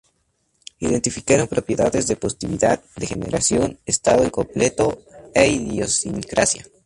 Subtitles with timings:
[0.79, 4.97] Identificaron propiedades de positividad, degeneración, estado incompleto
[5.35, 6.63] e idiosincrasia.